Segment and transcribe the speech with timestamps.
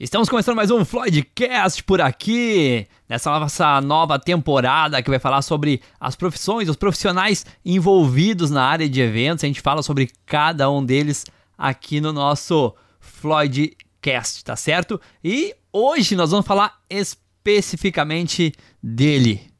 [0.00, 5.82] Estamos começando mais um Floydcast por aqui, nessa nossa nova temporada que vai falar sobre
[5.98, 9.42] as profissões, os profissionais envolvidos na área de eventos.
[9.42, 11.24] A gente fala sobre cada um deles
[11.58, 15.00] aqui no nosso Floydcast, tá certo?
[15.22, 19.50] E hoje nós vamos falar especificamente dele.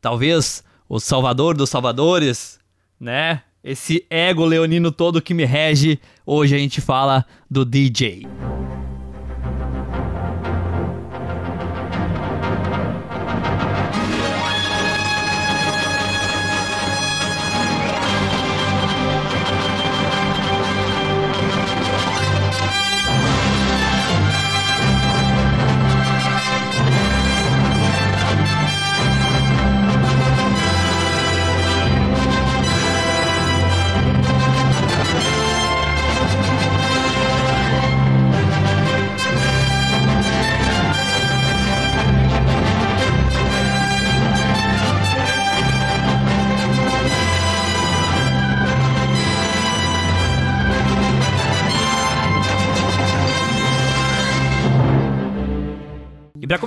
[0.00, 2.60] Talvez o salvador dos salvadores,
[3.00, 3.42] né?
[3.64, 5.98] Esse ego leonino todo que me rege.
[6.24, 8.28] Hoje a gente fala do DJ.
[8.28, 8.65] E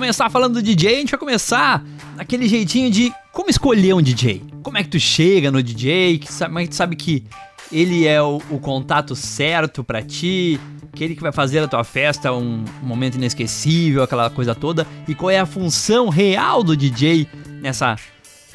[0.00, 1.84] começar falando do DJ, a gente vai começar
[2.16, 4.42] naquele jeitinho de como escolher um DJ.
[4.62, 7.22] Como é que tu chega no DJ, que sabe, mas tu sabe que
[7.70, 10.58] ele é o, o contato certo para ti,
[10.90, 15.14] aquele que vai fazer a tua festa um, um momento inesquecível, aquela coisa toda, e
[15.14, 17.28] qual é a função real do DJ
[17.60, 17.94] nessa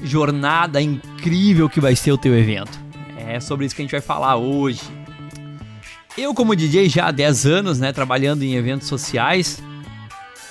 [0.01, 2.75] jornada incrível que vai ser o teu evento.
[3.19, 4.81] É sobre isso que a gente vai falar hoje.
[6.17, 9.61] Eu como DJ já há 10 anos, né, trabalhando em eventos sociais,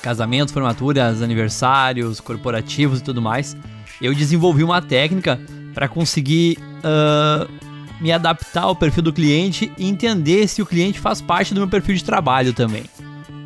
[0.05, 3.57] casamentos, formaturas, aniversários, corporativos e tudo mais,
[4.03, 5.41] eu desenvolvi uma técnica
[5.73, 7.51] para conseguir uh,
[7.99, 11.69] me adaptar ao perfil do cliente e entender se o cliente faz parte do meu
[11.69, 12.85] perfil de trabalho também.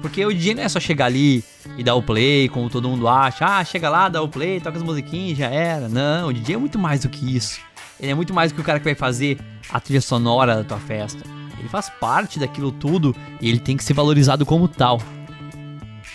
[0.02, 1.44] Porque o DJ não é só chegar ali
[1.76, 3.44] e dar o play, como todo mundo acha.
[3.46, 5.88] Ah, chega lá, dá o play, toca as musiquinhas, já era.
[5.88, 7.60] Não, o DJ é muito mais do que isso.
[8.00, 9.38] Ele é muito mais do que o cara que vai fazer
[9.70, 11.22] a trilha sonora da tua festa.
[11.56, 15.00] Ele faz parte daquilo tudo e ele tem que ser valorizado como tal.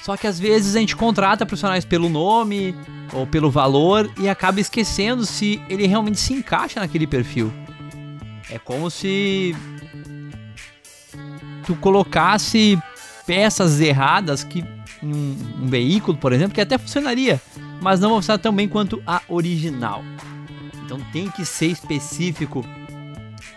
[0.04, 2.76] Só que às vezes a gente contrata profissionais pelo nome
[3.14, 7.54] ou pelo valor e acaba esquecendo se ele realmente se encaixa naquele perfil.
[8.50, 9.56] É como se
[11.66, 12.78] tu colocasse
[13.26, 14.64] peças erradas que
[15.02, 17.42] em um, um veículo, por exemplo, que até funcionaria,
[17.82, 20.04] mas não funcionar tão bem quanto a original.
[20.86, 22.66] Então tem que ser específico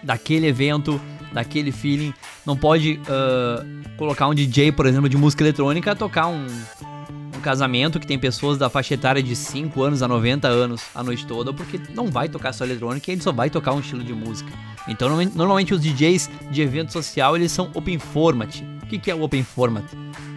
[0.01, 1.01] daquele evento,
[1.33, 2.15] daquele feeling.
[2.47, 6.47] Não pode uh, colocar um DJ, por exemplo, de música eletrônica tocar um,
[7.37, 11.03] um casamento que tem pessoas da faixa etária de 5 anos a 90 anos a
[11.03, 14.13] noite toda, porque não vai tocar só eletrônica, ele só vai tocar um estilo de
[14.13, 14.53] música.
[14.87, 18.63] Então, normalmente os DJs de evento social, eles são open format.
[18.83, 19.85] O que é o open format?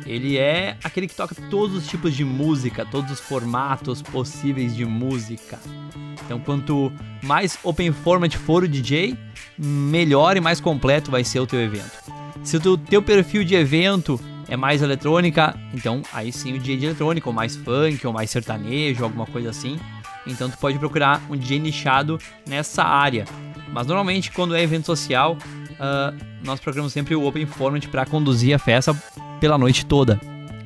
[0.08, 4.84] Ele é aquele que toca todos os tipos de música, todos os formatos possíveis de
[4.84, 5.60] música.
[6.26, 6.92] Então, quanto
[7.22, 9.16] mais open format for o DJ,
[9.60, 11.92] melhor e mais completo vai ser o teu evento.
[12.44, 16.86] Se o teu perfil de evento é mais eletrônica, então aí sim o DJ de
[16.86, 19.78] eletrônica, ou mais funk, ou mais sertanejo, alguma coisa assim.
[20.26, 23.26] Então tu pode procurar um DJ nichado nessa área.
[23.72, 25.38] Mas normalmente quando é evento social,
[25.74, 28.96] uh, nós programamos sempre o Open Format para conduzir a festa
[29.40, 30.20] pela noite toda.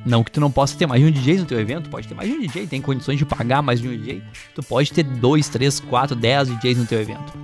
[0.06, 2.14] Não que tu não possa ter mais de um DJ no teu evento, pode ter
[2.14, 4.22] mais de um DJ, tem condições de pagar mais de um DJ.
[4.54, 7.43] Tu pode ter dois, três, quatro, dez DJs no teu evento.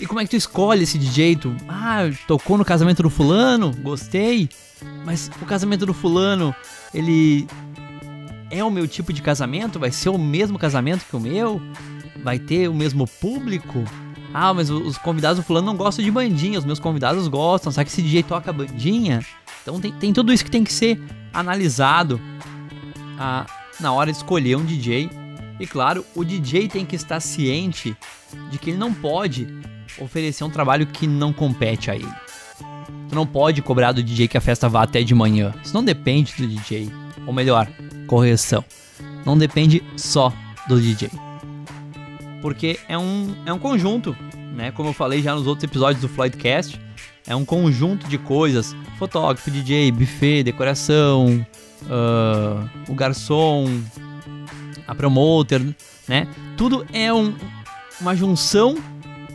[0.00, 1.36] E como é que tu escolhe esse DJ?
[1.36, 4.48] Tu, ah, tocou no casamento do fulano, gostei.
[5.04, 6.54] Mas o casamento do fulano,
[6.94, 7.46] ele
[8.50, 9.78] é o meu tipo de casamento?
[9.78, 11.60] Vai ser o mesmo casamento que o meu?
[12.24, 13.84] Vai ter o mesmo público?
[14.32, 17.70] Ah, mas os convidados do fulano não gostam de bandinha, os meus convidados gostam.
[17.70, 19.24] Sabe que esse DJ toca bandinha?
[19.62, 20.98] Então tem, tem tudo isso que tem que ser
[21.30, 22.18] analisado
[23.18, 23.44] ah,
[23.78, 25.10] na hora de escolher um DJ.
[25.58, 27.94] E claro, o DJ tem que estar ciente
[28.50, 29.46] de que ele não pode
[30.00, 32.12] oferecer um trabalho que não compete a ele.
[33.08, 35.52] Tu não pode cobrar do DJ que a festa vá até de manhã.
[35.62, 36.90] Isso não depende do DJ.
[37.26, 37.68] Ou melhor,
[38.06, 38.64] correção.
[39.24, 40.32] Não depende só
[40.68, 41.10] do DJ.
[42.40, 44.16] Porque é um, é um conjunto,
[44.54, 44.70] né?
[44.70, 46.80] Como eu falei já nos outros episódios do Floydcast,
[47.26, 51.44] é um conjunto de coisas: fotógrafo, DJ, buffet, decoração,
[51.82, 53.66] uh, o garçom,
[54.86, 55.62] a promoter,
[56.08, 56.26] né?
[56.56, 57.34] Tudo é um,
[58.00, 58.76] uma junção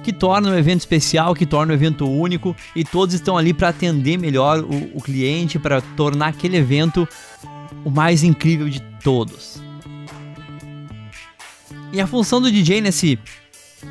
[0.06, 3.69] que torna o evento especial, que torna o evento único e todos estão ali para
[3.69, 7.07] atender melhor o, o cliente, para tornar aquele evento
[7.84, 9.60] o mais incrível de todos.
[11.92, 13.18] E a função do DJ nesse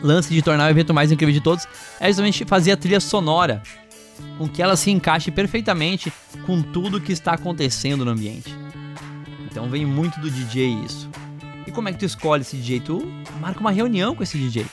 [0.00, 1.66] lance de tornar o evento mais incrível de todos
[1.98, 3.60] é justamente fazer a trilha sonora
[4.38, 6.12] com que ela se encaixe perfeitamente
[6.46, 8.54] com tudo que está acontecendo no ambiente.
[9.50, 11.10] Então vem muito do DJ isso.
[11.66, 12.78] E como é que tu escolhe esse DJ?
[12.78, 13.02] Tu
[13.40, 14.64] marca uma reunião com esse DJ.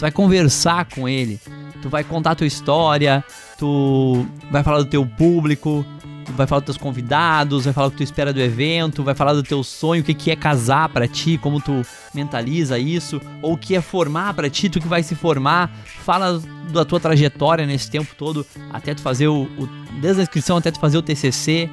[0.00, 1.38] Tu vai conversar com ele,
[1.82, 3.22] tu vai contar a tua história,
[3.58, 5.84] tu vai falar do teu público,
[6.24, 9.14] tu vai falar dos teus convidados, vai falar o que tu espera do evento, vai
[9.14, 11.82] falar do teu sonho, o que, que é casar para ti, como tu
[12.14, 15.70] mentaliza isso, ou o que é formar para ti, tu que vai se formar,
[16.02, 16.42] fala
[16.72, 19.68] da tua trajetória nesse tempo todo, até tu fazer o, o
[20.00, 21.68] desde a inscrição até tu fazer o TCC,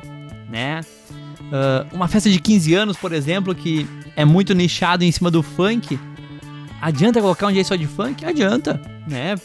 [0.50, 0.82] né?
[1.44, 3.88] Uh, uma festa de 15 anos, por exemplo, que
[4.18, 5.98] é muito nichado em cima do funk,
[6.82, 8.26] adianta colocar um dia só de funk?
[8.26, 9.36] Adianta, né?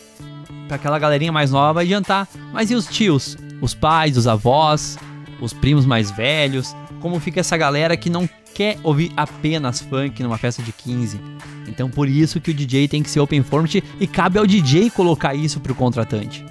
[0.67, 2.29] Pra aquela galerinha mais nova vai adiantar.
[2.53, 3.37] Mas e os tios?
[3.61, 4.99] Os pais, os avós,
[5.41, 6.75] os primos mais velhos?
[7.01, 11.21] Como fica essa galera que não quer ouvir apenas funk numa festa de 15?
[11.69, 14.91] Então por isso que o DJ tem que ser open format e cabe ao DJ
[14.91, 16.45] colocar isso pro contratante.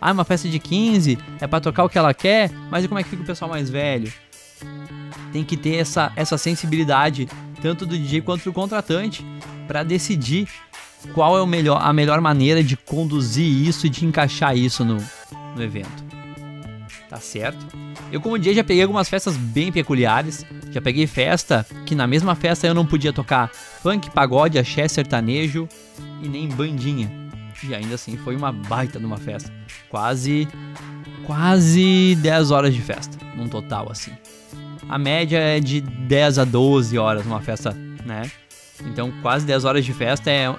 [0.00, 3.00] Ah, uma festa de 15 é para tocar o que ela quer, mas e como
[3.00, 4.12] é que fica o pessoal mais velho?
[5.32, 7.28] tem que ter essa, essa sensibilidade,
[7.60, 9.24] tanto do DJ quanto do contratante,
[9.68, 10.48] para decidir
[11.14, 14.96] qual é melhor, a melhor maneira de conduzir isso e de encaixar isso no,
[15.54, 16.04] no evento.
[17.08, 17.64] Tá certo?
[18.10, 20.44] Eu, como DJ, já peguei algumas festas bem peculiares.
[20.70, 25.68] Já peguei festa que na mesma festa eu não podia tocar funk, pagode, axé, sertanejo
[26.22, 27.10] e nem bandinha.
[27.62, 29.52] E ainda assim foi uma baita numa festa.
[29.88, 30.48] Quase.
[31.24, 34.12] Quase 10 horas de festa, num total assim
[34.88, 37.72] a média é de 10 a 12 horas numa festa,
[38.04, 38.22] né?
[38.84, 40.54] Então, quase 10 horas de festa é, é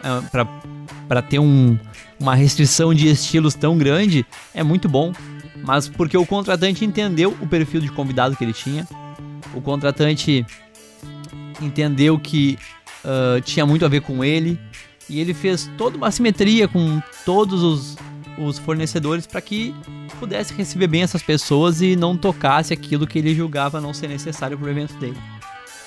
[1.07, 1.77] para ter um,
[2.19, 5.13] uma restrição de estilos tão grande, é muito bom.
[5.63, 8.87] Mas porque o contratante entendeu o perfil de convidado que ele tinha,
[9.53, 10.45] o contratante
[11.61, 12.57] entendeu que
[13.03, 14.59] uh, tinha muito a ver com ele,
[15.09, 17.97] e ele fez toda uma simetria com todos os,
[18.37, 19.75] os fornecedores para que
[20.19, 24.57] pudesse receber bem essas pessoas e não tocasse aquilo que ele julgava não ser necessário
[24.57, 25.17] para o evento dele.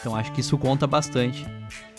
[0.01, 1.47] Então acho que isso conta bastante.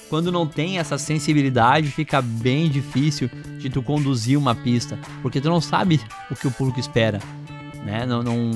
[0.10, 5.50] Quando não tem essa sensibilidade, fica bem difícil de tu conduzir uma pista, porque tu
[5.50, 7.20] não sabe o que o público espera,
[7.84, 8.06] né?
[8.06, 8.52] Não, não,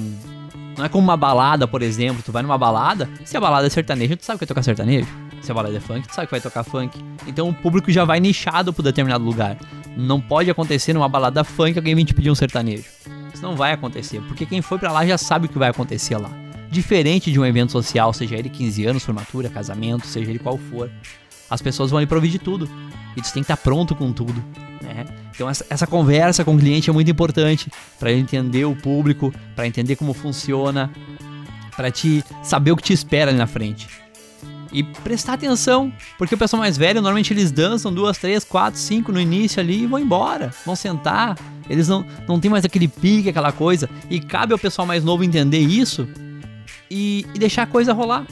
[0.77, 2.21] não é como uma balada, por exemplo.
[2.23, 5.07] Tu vai numa balada, se a balada é sertaneja, tu sabe que vai tocar sertanejo.
[5.41, 6.99] Se a balada é funk, tu sabe que vai tocar funk.
[7.25, 9.57] Então o público já vai nichado para determinado lugar.
[9.95, 12.85] Não pode acontecer numa balada funk alguém vir te pedir um sertanejo.
[13.33, 16.17] Isso não vai acontecer, porque quem foi para lá já sabe o que vai acontecer
[16.17, 16.29] lá.
[16.69, 20.91] Diferente de um evento social, seja ele 15 anos, formatura, casamento, seja ele qual for,
[21.49, 22.69] as pessoas vão lhe prover de tudo.
[23.15, 24.43] E você tem que estar pronto com tudo.
[24.81, 25.05] Né?
[25.33, 29.67] Então essa, essa, conversa com o cliente é muito importante para entender o público, para
[29.67, 30.91] entender como funciona,
[31.75, 33.87] para te saber o que te espera ali na frente.
[34.71, 39.11] E prestar atenção, porque o pessoal mais velho, normalmente eles dançam duas, três, quatro, cinco
[39.11, 40.51] no início ali e vão embora.
[40.65, 41.37] Vão sentar,
[41.69, 43.89] eles não, não tem mais aquele pique, aquela coisa.
[44.09, 46.07] E cabe ao pessoal mais novo entender isso
[46.91, 48.25] e, e deixar a coisa rolar.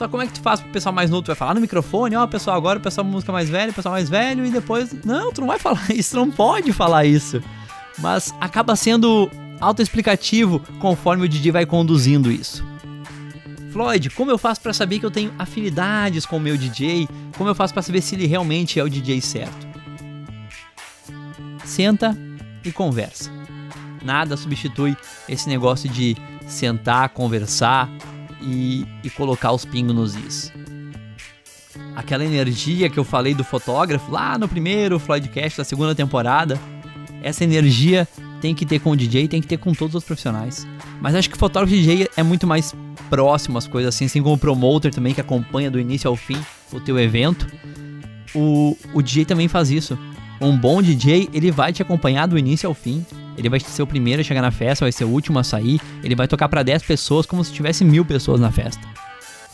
[0.00, 1.22] Só como é que tu faz pro pessoal mais novo?
[1.22, 3.74] Tu vai falar no microfone, ó, oh, pessoal agora, o pessoal música mais velho, o
[3.74, 4.94] pessoal mais velho, e depois.
[5.04, 7.42] Não, tu não vai falar isso, tu não pode falar isso.
[7.98, 9.30] Mas acaba sendo
[9.60, 12.64] autoexplicativo conforme o DJ vai conduzindo isso.
[13.72, 17.06] Floyd, como eu faço para saber que eu tenho afinidades com o meu DJ?
[17.36, 19.68] Como eu faço para saber se ele realmente é o DJ certo?
[21.62, 22.16] Senta
[22.64, 23.30] e conversa.
[24.02, 24.96] Nada substitui
[25.28, 27.86] esse negócio de sentar, conversar
[28.42, 30.52] e, e colocar os pingos nos is.
[31.94, 36.58] Aquela energia que eu falei do fotógrafo lá no primeiro Floydcast da segunda temporada,
[37.22, 38.08] essa energia
[38.40, 40.66] tem que ter com o DJ, tem que ter com todos os profissionais.
[41.00, 42.74] Mas acho que o fotógrafo DJ é muito mais
[43.08, 46.38] próximo às coisas assim, assim como o promoter também que acompanha do início ao fim
[46.72, 47.46] o teu evento.
[48.34, 49.98] O, o DJ também faz isso.
[50.40, 53.04] Um bom DJ, ele vai te acompanhar do início ao fim.
[53.40, 55.80] Ele vai ser o primeiro a chegar na festa, vai ser o último a sair.
[56.04, 58.86] Ele vai tocar para 10 pessoas como se tivesse mil pessoas na festa.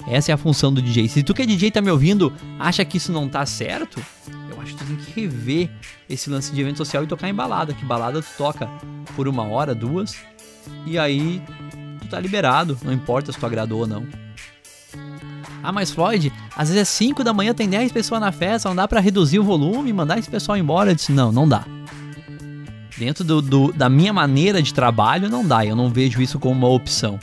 [0.09, 1.09] Essa é a função do DJ.
[1.09, 4.05] Se tu que é DJ tá me ouvindo, acha que isso não tá certo,
[4.51, 5.71] eu acho que tu tem que rever
[6.11, 7.73] esse lance de evento social e tocar em balada.
[7.73, 8.69] Que balada tu toca
[9.15, 10.17] por uma hora, duas,
[10.85, 11.41] e aí
[12.01, 14.05] tu tá liberado, não importa se tu agradou ou não.
[15.63, 18.77] Ah, mas Floyd, às vezes é 5 da manhã, tem 10 pessoas na festa, não
[18.77, 20.91] dá para reduzir o volume mandar esse pessoal embora?
[20.91, 21.65] Eu disse, não, não dá.
[22.97, 26.55] Dentro do, do, da minha maneira de trabalho, não dá, eu não vejo isso como
[26.55, 27.19] uma opção.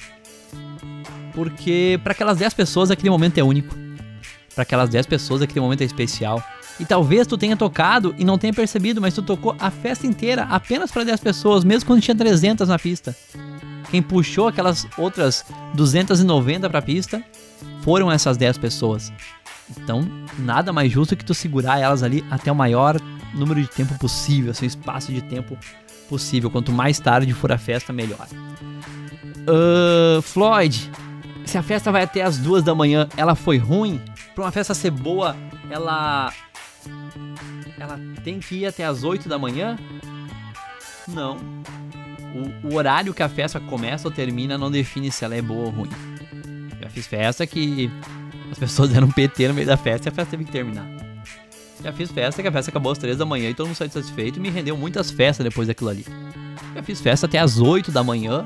[1.33, 3.75] Porque para aquelas 10 pessoas aquele momento é único.
[4.53, 6.43] Para aquelas 10 pessoas aquele momento é especial.
[6.79, 10.43] E talvez tu tenha tocado e não tenha percebido, mas tu tocou a festa inteira
[10.43, 13.15] apenas para 10 pessoas, mesmo quando tinha 300 na pista.
[13.89, 17.23] Quem puxou aquelas outras 290 para a pista
[17.81, 19.11] foram essas 10 pessoas.
[19.77, 20.07] Então,
[20.39, 22.99] nada mais justo que tu segurar elas ali até o maior
[23.33, 25.57] número de tempo possível, assim, espaço de tempo
[26.07, 26.49] possível.
[26.49, 28.27] Quanto mais tarde for a festa, melhor.
[29.47, 30.91] Uh, Floyd,
[31.45, 34.01] se a festa vai até as duas da manhã, ela foi ruim?
[34.33, 35.35] Pra uma festa ser boa,
[35.69, 36.31] ela.
[37.77, 39.77] Ela tem que ir até as 8 da manhã?
[41.07, 41.37] Não.
[42.63, 45.65] O, o, horário que a festa começa ou termina não define se ela é boa
[45.65, 45.89] ou ruim.
[46.81, 47.91] Já fiz festa que
[48.51, 50.92] as pessoas deram PT no meio da festa e a festa teve que terminar.
[51.83, 53.91] Já fiz festa que a festa acabou às 3 da manhã e todo mundo saiu
[53.91, 56.05] satisfeito e me rendeu muitas festas depois daquilo ali.
[56.73, 58.45] Já fiz festa até as 8 da manhã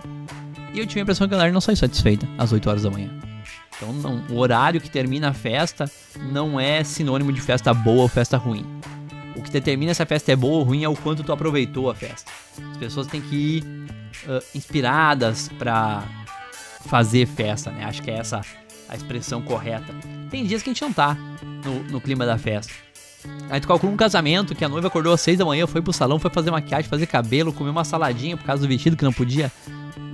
[0.74, 2.89] e eu tive a impressão que a galera não saiu satisfeita às 8 horas da
[2.89, 3.10] manhã.
[3.75, 5.89] Então não, o horário que termina a festa
[6.32, 8.65] não é sinônimo de festa boa ou festa ruim.
[9.36, 11.91] O que determina se a festa é boa ou ruim é o quanto tu aproveitou
[11.91, 12.32] a festa.
[12.72, 16.03] As pessoas têm que ir uh, inspiradas para
[16.88, 17.86] fazer festa, né?
[17.86, 18.41] Acho que é essa
[18.89, 19.94] a expressão correta.
[20.32, 21.15] Tem dias que a gente não tá
[21.63, 22.87] no, no clima da festa.
[23.50, 25.93] Aí tu calcula um casamento que a noiva acordou às 6 da manhã, foi pro
[25.93, 29.13] salão, foi fazer maquiagem, fazer cabelo, comer uma saladinha por causa do vestido que não
[29.13, 29.51] podia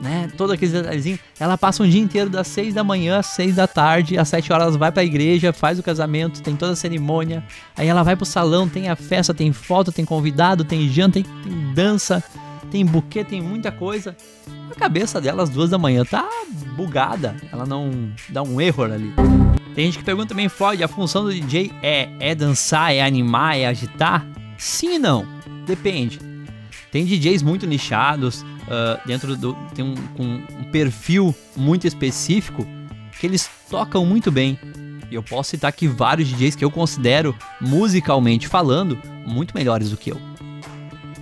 [0.03, 0.29] né?
[0.37, 1.17] Todo aquele detalhezinho.
[1.39, 4.51] Ela passa um dia inteiro das 6 da manhã às 6 da tarde, às 7
[4.51, 7.43] horas vai pra igreja, faz o casamento, tem toda a cerimônia.
[7.75, 11.23] Aí ela vai pro salão, tem a festa, tem foto, tem convidado, tem janta, tem,
[11.23, 12.21] tem dança,
[12.69, 14.15] tem buquê, tem muita coisa.
[14.69, 16.27] A cabeça dela às duas da manhã tá
[16.75, 17.37] bugada.
[17.51, 19.13] Ela não dá um erro ali.
[19.75, 23.57] Tem gente que pergunta também, Floyd, a função do DJ é, é dançar, é animar,
[23.57, 24.25] é agitar?
[24.57, 25.25] Sim e não.
[25.65, 26.19] Depende.
[26.91, 29.55] Tem DJs muito nichados, uh, dentro do.
[29.73, 32.67] tem um, um, perfil muito específico
[33.19, 34.59] que eles tocam muito bem.
[35.09, 39.97] E eu posso citar aqui vários DJs que eu considero, musicalmente falando, muito melhores do
[39.97, 40.21] que eu.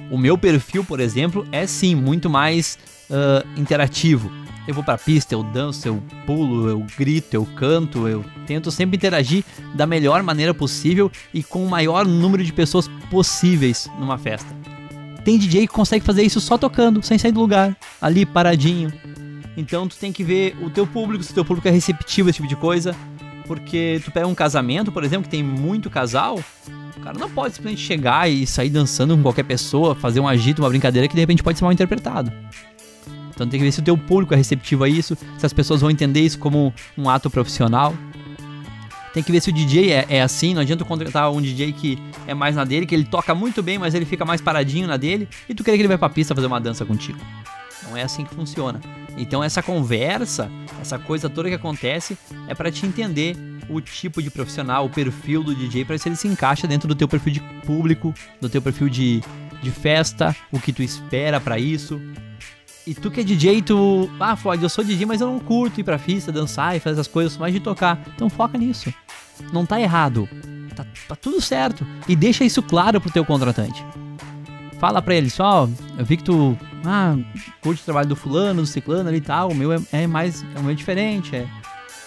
[0.09, 2.77] O meu perfil, por exemplo, é sim muito mais
[3.09, 4.29] uh, interativo.
[4.67, 8.95] Eu vou pra pista, eu danço, eu pulo, eu grito, eu canto, eu tento sempre
[8.95, 14.55] interagir da melhor maneira possível e com o maior número de pessoas possíveis numa festa.
[15.25, 18.91] Tem DJ que consegue fazer isso só tocando, sem sair do lugar, ali paradinho.
[19.57, 22.29] Então tu tem que ver o teu público, se o teu público é receptivo a
[22.29, 22.95] esse tipo de coisa.
[23.47, 26.39] Porque tu pega um casamento, por exemplo, que tem muito casal,
[26.95, 30.61] o cara não pode simplesmente chegar e sair dançando com qualquer pessoa, fazer um agito,
[30.61, 32.31] uma brincadeira que de repente pode ser mal interpretado.
[33.41, 35.81] Então tem que ver se o teu público é receptivo a isso, se as pessoas
[35.81, 37.95] vão entender isso como um ato profissional.
[39.15, 41.97] Tem que ver se o DJ é, é assim, não adianta contratar um DJ que
[42.27, 44.95] é mais na dele, que ele toca muito bem, mas ele fica mais paradinho na
[44.95, 47.17] dele, e tu quer que ele vai pra pista fazer uma dança contigo.
[47.89, 48.79] Não é assim que funciona.
[49.17, 52.15] Então essa conversa, essa coisa toda que acontece,
[52.47, 53.35] é para te entender
[53.67, 56.87] o tipo de profissional, o perfil do DJ, para ver se ele se encaixa dentro
[56.87, 59.23] do teu perfil de público, do teu perfil de,
[59.63, 61.99] de festa, o que tu espera para isso.
[62.85, 64.09] E tu que é DJ, tu.
[64.19, 66.95] Ah, Floyd, eu sou DJ, mas eu não curto ir pra pista, dançar e fazer
[66.95, 68.01] essas coisas, mais de tocar.
[68.15, 68.91] Então foca nisso.
[69.53, 70.27] Não tá errado.
[70.75, 71.85] Tá, tá tudo certo.
[72.07, 73.85] E deixa isso claro pro teu contratante.
[74.79, 76.57] Fala pra ele, só, eu vi que tu.
[76.83, 77.15] Ah,
[77.61, 79.51] curte o trabalho do fulano, do ciclano ali e tal.
[79.51, 80.43] O meu é, é mais.
[80.55, 81.47] É, o meu é diferente, é,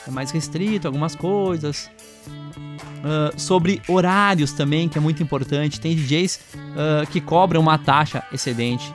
[0.08, 1.88] é mais restrito, algumas coisas.
[2.26, 5.78] Uh, sobre horários também, que é muito importante.
[5.78, 8.92] Tem DJs uh, ah, que cobram uma taxa excedente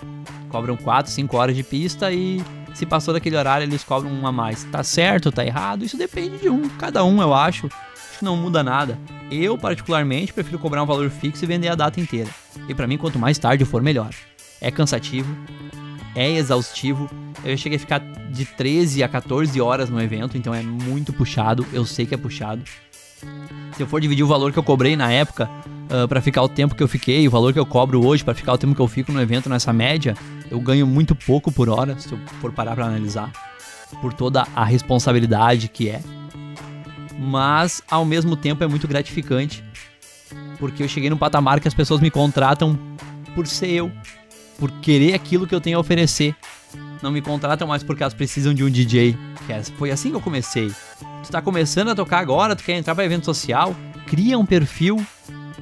[0.49, 2.41] cobram 4, 5 horas de pista e
[2.73, 4.63] se passou daquele horário eles cobram um a mais.
[4.65, 5.83] Tá certo, tá errado?
[5.83, 7.67] Isso depende de um, cada um eu acho.
[7.67, 8.97] Acho que não muda nada.
[9.31, 12.29] Eu, particularmente, prefiro cobrar um valor fixo e vender a data inteira.
[12.67, 14.09] E para mim, quanto mais tarde for, melhor.
[14.59, 15.33] É cansativo,
[16.15, 17.09] é exaustivo.
[17.43, 21.65] Eu cheguei a ficar de 13 a 14 horas no evento, então é muito puxado.
[21.71, 22.61] Eu sei que é puxado.
[23.75, 25.49] Se eu for dividir o valor que eu cobrei na época
[25.89, 28.23] uh, ah, para ficar o tempo que eu fiquei, o valor que eu cobro hoje
[28.23, 30.15] para ficar o tempo que eu fico no evento nessa média,
[30.49, 33.31] eu ganho muito pouco por hora, se eu for parar para analisar,
[34.01, 36.01] por toda a responsabilidade que é.
[37.17, 39.63] Mas ao mesmo tempo é muito gratificante,
[40.57, 42.77] porque eu cheguei num patamar que as pessoas me contratam
[43.35, 43.91] por ser eu,
[44.57, 46.35] por querer aquilo que eu tenho a oferecer.
[47.01, 49.17] Não me contratam mais porque elas precisam de um DJ.
[49.47, 50.71] É, foi assim que eu comecei.
[51.23, 53.75] Tu tá começando a tocar agora, tu quer entrar para evento social,
[54.05, 55.03] cria um perfil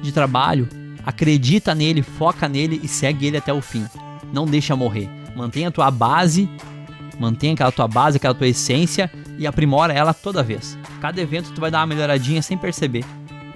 [0.00, 0.68] de trabalho,
[1.04, 3.86] acredita nele, foca nele e segue ele até o fim.
[4.32, 5.08] Não deixa morrer.
[5.36, 6.48] Mantenha a tua base,
[7.18, 10.78] mantenha aquela tua base, aquela tua essência e aprimora ela toda vez.
[11.00, 13.04] Cada evento tu vai dar uma melhoradinha sem perceber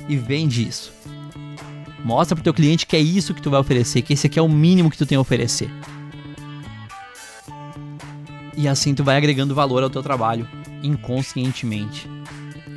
[0.09, 0.93] e vende isso.
[2.05, 4.43] Mostra pro teu cliente que é isso que tu vai oferecer, que esse aqui é
[4.43, 5.71] o mínimo que tu tem a oferecer.
[8.57, 10.49] E assim tu vai agregando valor ao teu trabalho
[10.83, 12.09] inconscientemente.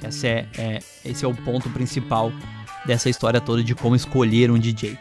[0.07, 2.31] Esse é, é, esse é o ponto principal
[2.85, 4.97] dessa história toda de como escolher um DJ.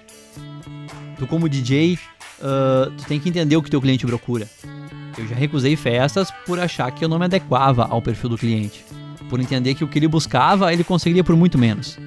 [1.18, 1.98] Tu como DJ,
[2.41, 4.49] uh, tu tem que entender o que teu cliente procura.
[5.17, 8.85] Eu já recusei festas por achar que eu não me adequava ao perfil do cliente,
[9.31, 11.99] por entender que o que ele buscava ele conseguiria por muito menos.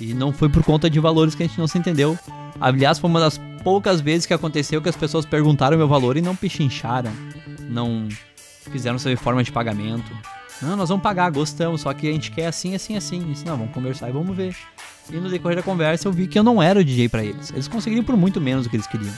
[0.00, 2.16] E não foi por conta de valores que a gente não se entendeu.
[2.60, 6.22] Aliás, foi uma das poucas vezes que aconteceu que as pessoas perguntaram meu valor e
[6.22, 7.12] não pechincharam,
[7.68, 8.08] não
[8.70, 10.10] fizeram sua forma de pagamento.
[10.62, 13.20] Não, nós vamos pagar, gostamos, só que a gente quer assim, assim, assim.
[13.20, 14.56] Disse, não, vamos conversar e vamos ver.
[15.10, 17.50] E no decorrer da conversa eu vi que eu não era o DJ para eles.
[17.50, 19.14] Eles conseguiriam por muito menos do que eles queriam.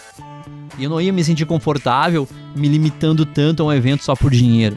[0.79, 4.31] E eu não ia me sentir confortável me limitando tanto a um evento só por
[4.31, 4.77] dinheiro.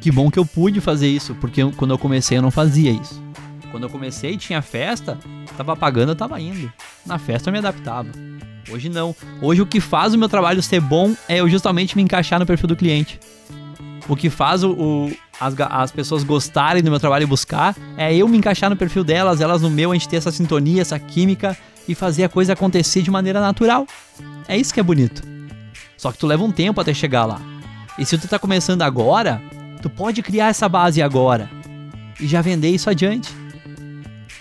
[0.00, 2.90] Que bom que eu pude fazer isso, porque eu, quando eu comecei eu não fazia
[2.90, 3.22] isso.
[3.70, 5.18] Quando eu comecei tinha festa,
[5.56, 6.72] tava pagando, eu tava indo.
[7.06, 8.08] Na festa eu me adaptava.
[8.70, 9.14] Hoje não.
[9.42, 12.46] Hoje o que faz o meu trabalho ser bom é eu justamente me encaixar no
[12.46, 13.20] perfil do cliente.
[14.08, 18.14] O que faz o, o as, as pessoas gostarem do meu trabalho e buscar é
[18.14, 20.98] eu me encaixar no perfil delas, elas no meu, a gente ter essa sintonia, essa
[20.98, 21.56] química
[21.88, 23.86] e fazer a coisa acontecer de maneira natural.
[24.46, 25.22] É isso que é bonito.
[25.96, 27.40] Só que tu leva um tempo até chegar lá.
[27.98, 29.42] E se tu tá começando agora,
[29.82, 31.50] tu pode criar essa base agora
[32.20, 33.34] e já vender isso adiante.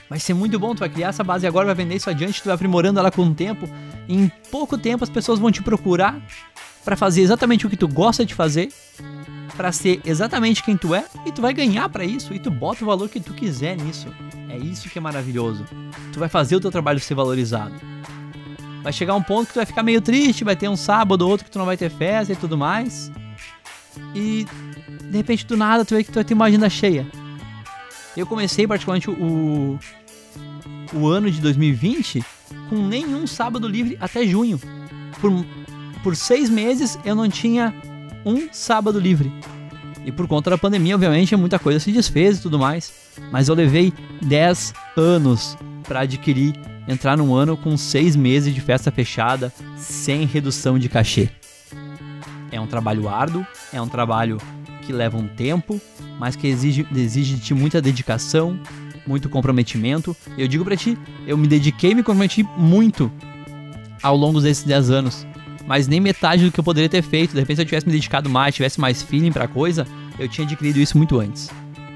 [0.09, 2.45] Vai ser muito bom, tu vai criar essa base agora, vai vender isso adiante, tu
[2.45, 3.69] vai aprimorando ela com o tempo.
[4.07, 6.19] Em pouco tempo as pessoas vão te procurar
[6.83, 8.69] para fazer exatamente o que tu gosta de fazer,
[9.55, 12.83] para ser exatamente quem tu é, e tu vai ganhar para isso, e tu bota
[12.83, 14.07] o valor que tu quiser nisso.
[14.49, 15.65] É isso que é maravilhoso.
[16.11, 17.75] Tu vai fazer o teu trabalho ser valorizado.
[18.81, 21.31] Vai chegar um ponto que tu vai ficar meio triste, vai ter um sábado ou
[21.31, 23.11] outro que tu não vai ter festa e tudo mais.
[24.15, 24.45] E
[25.09, 27.05] de repente do nada tu vê que tu vai ter uma agenda cheia.
[28.15, 29.77] Eu comecei particularmente o,
[30.93, 32.23] o ano de 2020
[32.69, 34.59] com nenhum sábado livre até junho.
[35.19, 35.45] Por,
[36.03, 37.73] por seis meses eu não tinha
[38.25, 39.31] um sábado livre.
[40.05, 42.91] E por conta da pandemia, obviamente, muita coisa se desfez e tudo mais.
[43.31, 46.53] Mas eu levei 10 anos para adquirir,
[46.87, 51.29] entrar num ano com seis meses de festa fechada, sem redução de cachê.
[52.51, 54.37] É um trabalho árduo, é um trabalho
[54.81, 55.79] que leva um tempo,
[56.17, 58.59] mas que exige, exige de ti muita dedicação,
[59.05, 60.15] muito comprometimento.
[60.37, 63.11] Eu digo para ti, eu me dediquei me comprometi muito
[64.01, 65.27] ao longo desses 10 anos.
[65.69, 67.33] Mas nem metade do que eu poderia ter feito.
[67.33, 69.85] De repente, se eu tivesse me dedicado mais, tivesse mais feeling pra coisa,
[70.17, 71.47] eu tinha adquirido isso muito antes.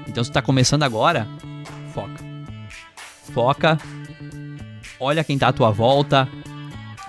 [0.06, 1.26] Então, se tá começando agora,
[1.92, 2.24] foca.
[3.32, 3.78] Foca.
[5.00, 6.28] Olha quem tá à tua volta.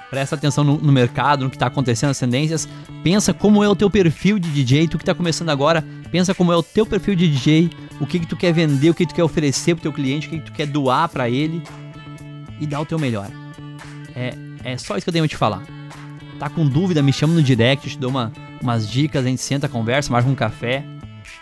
[0.09, 2.67] Presta atenção no, no mercado, no que tá acontecendo, as tendências.
[3.03, 4.87] Pensa como é o teu perfil de DJ.
[4.87, 8.19] Tu que tá começando agora, pensa como é o teu perfil de DJ o que,
[8.19, 10.39] que tu quer vender, o que, que tu quer oferecer pro teu cliente, o que,
[10.39, 11.61] que tu quer doar para ele
[12.59, 13.29] e dá o teu melhor.
[14.15, 15.63] É, é só isso que eu tenho a te falar.
[16.39, 19.41] Tá com dúvida, me chama no direct, eu te dou uma, umas dicas, a gente
[19.41, 20.83] senta, conversa, marca um café,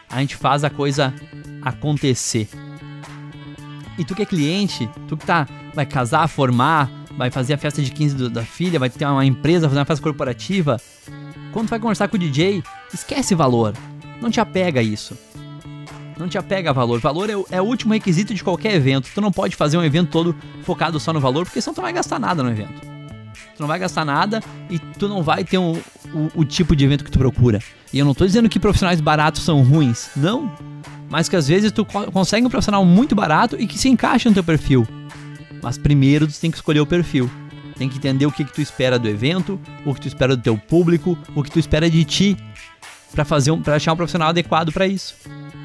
[0.09, 1.13] a gente faz a coisa
[1.61, 2.47] acontecer.
[3.97, 7.81] E tu que é cliente, tu que tá, vai casar, formar, vai fazer a festa
[7.81, 10.77] de 15 do, da filha, vai ter uma empresa, fazer uma festa corporativa,
[11.51, 13.73] quando tu vai conversar com o DJ, esquece valor.
[14.21, 15.17] Não te apega a isso.
[16.17, 16.99] Não te apega a valor.
[16.99, 19.09] Valor é o, é o último requisito de qualquer evento.
[19.13, 21.83] Tu não pode fazer um evento todo focado só no valor, porque senão tu não
[21.83, 22.92] vai gastar nada no evento.
[23.33, 25.73] Tu não vai gastar nada e tu não vai ter um,
[26.13, 27.59] o, o tipo de evento que tu procura.
[27.91, 30.09] E eu não tô dizendo que profissionais baratos são ruins.
[30.15, 30.51] Não.
[31.09, 34.29] Mas que às vezes tu co consegue um profissional muito barato e que se encaixa
[34.29, 34.87] no teu perfil.
[35.61, 37.29] Mas primeiro tu tem que escolher o perfil.
[37.77, 40.41] Tem que entender o que, que tu espera do evento, o que tu espera do
[40.41, 42.37] teu público, o que tu espera de ti
[43.11, 45.15] para fazer um, para achar um profissional adequado para isso.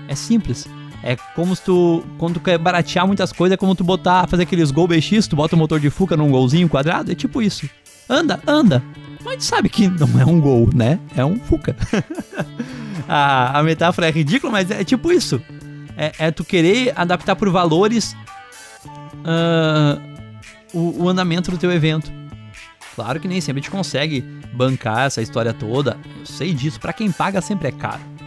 [0.07, 0.67] É simples.
[1.09, 4.43] É como se tu, quando tu quer baratear muitas coisas, é como tu botar, fazer
[4.43, 7.67] aqueles gol BX, tu bota o motor de Fuca num golzinho quadrado, é tipo isso.
[8.07, 8.85] Anda, anda.
[9.25, 11.01] Mas gente sabe que não é um gol, né?
[11.17, 11.75] É um Fuca.
[13.09, 15.41] a, a metáfora é ridícula, mas é tipo isso.
[15.97, 18.15] É, é tu querer adaptar por valores
[19.25, 19.99] uh,
[20.75, 22.13] o, o andamento do teu evento.
[22.95, 24.21] Claro que nem sempre a gente consegue
[24.53, 25.97] bancar essa história toda.
[26.21, 26.79] Eu sei disso.
[26.79, 28.18] Para quem paga sempre é caro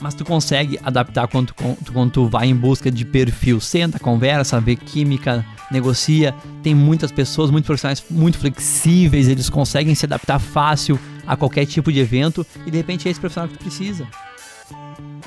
[0.00, 3.60] mas tu consegue adaptar quando tu, quando tu vai em busca de perfil.
[3.60, 6.34] Senta, conversa, vê química, negocia.
[6.62, 11.92] Tem muitas pessoas, muitos profissionais muito flexíveis, eles conseguem se adaptar fácil a qualquer tipo
[11.92, 14.06] de evento e de repente é esse profissional que tu precisa.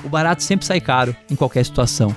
[0.02, 2.14] O barato sempre sai caro em qualquer situação.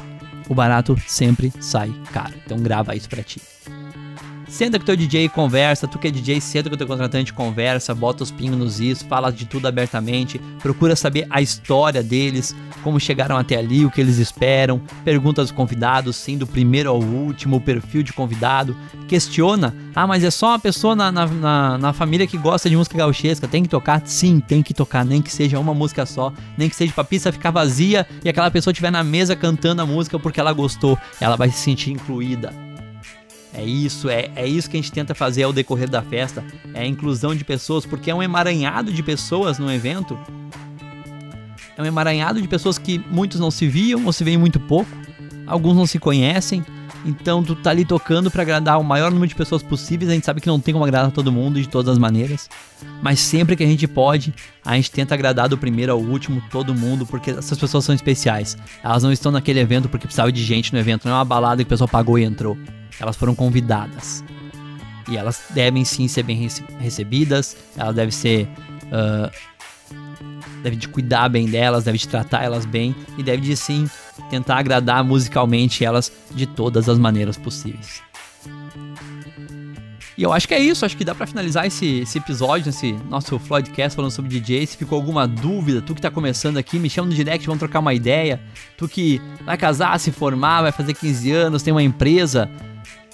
[0.50, 2.34] O barato sempre sai caro.
[2.46, 3.42] Então grava isso para ti.
[4.48, 8.24] Senta o teu DJ, conversa, tu que é DJ, senta com teu contratante, conversa, bota
[8.24, 13.38] os pingos nos is, fala de tudo abertamente, procura saber a história deles, como chegaram
[13.38, 17.62] até ali, o que eles esperam, pergunta aos convidados, sim, do primeiro ao último, o
[17.62, 22.26] perfil de convidado, questiona, ah, mas é só uma pessoa na, na, na, na família
[22.26, 24.02] que gosta de música gauchesca, tem que tocar?
[24.06, 27.34] Sim, tem que tocar, nem que seja uma música só, nem que seja pra pista
[27.34, 31.36] ficar vazia e aquela pessoa estiver na mesa cantando a música porque ela gostou, ela
[31.36, 32.67] vai se sentir incluída.
[33.58, 36.82] É isso, é, é isso que a gente tenta fazer ao decorrer da festa, é
[36.82, 40.16] a inclusão de pessoas, porque é um emaranhado de pessoas no evento.
[41.76, 44.92] É um emaranhado de pessoas que muitos não se viam ou se veem muito pouco,
[45.48, 46.64] alguns não se conhecem,
[47.06, 50.12] Então tu tá ali tocando para agradar o maior número de pessoas possíveis.
[50.12, 52.50] A gente sabe que não tem como agradar todo mundo de todas as maneiras,
[53.02, 56.76] mas sempre que a gente pode, a gente tenta agradar do primeiro ao último todo
[56.76, 58.58] mundo, porque essas pessoas são especiais.
[58.84, 61.64] Elas não estão naquele evento porque precisava de gente no evento, não é uma balada
[61.64, 62.58] que o pessoal pagou e entrou.
[63.00, 64.24] Elas foram convidadas.
[65.10, 68.50] E elas devem sim ser bem recebidas, elas devem ser
[68.86, 69.32] uh,
[70.62, 73.90] deve de cuidar bem delas, deve de tratar elas bem e deve de sim
[74.30, 78.02] tentar agradar musicalmente elas de todas as maneiras possíveis.
[80.18, 82.94] E eu acho que é isso, acho que dá para finalizar esse, esse episódio, esse
[83.08, 84.66] nosso Floydcast falando sobre DJ.
[84.66, 87.80] Se ficou alguma dúvida, tu que tá começando aqui, me chama no direct, vamos trocar
[87.80, 88.42] uma ideia.
[88.76, 92.50] Tu que vai casar, se formar, vai fazer 15 anos, tem uma empresa,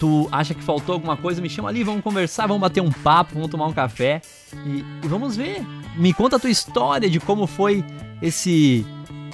[0.04, 3.36] tu acha que faltou alguma coisa, me chama ali, vamos conversar, vamos bater um papo,
[3.36, 4.22] vamos tomar um café
[4.66, 5.66] e, e vamos ver.
[5.96, 7.86] Me conta a tua história de como foi
[8.22, 8.86] esse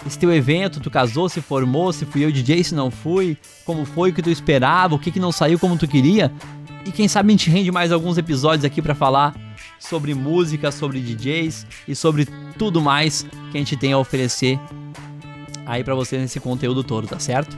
[0.06, 3.84] esse teu evento, tu casou, se formou, se fui eu DJ, se não fui, como
[3.84, 6.32] foi o que tu esperava, o que, que não saiu como tu queria.
[6.86, 9.36] E quem sabe a gente rende mais alguns episódios aqui para falar
[9.80, 12.28] sobre música, sobre DJs e sobre
[12.60, 14.60] tudo mais que a gente tem a oferecer
[15.66, 17.58] aí para você nesse conteúdo todo, tá certo?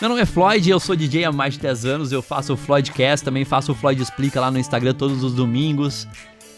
[0.00, 2.56] Meu nome é Floyd, eu sou DJ há mais de 10 anos, eu faço o
[2.56, 6.06] Floydcast, também faço o Floyd Explica lá no Instagram todos os domingos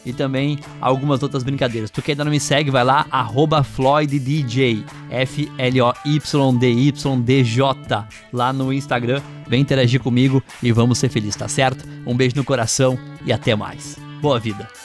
[0.04, 1.90] e também algumas outras brincadeiras.
[1.90, 5.68] Tu que ainda não me segue, vai lá, arroba FloydDJ, F-L-O-Y-D-Y-D-J,
[8.30, 9.22] lá no Instagram.
[9.48, 11.88] Vem interagir comigo e vamos ser felizes, tá certo?
[12.06, 13.96] Um beijo no coração e até mais.
[14.20, 14.80] Boa vida!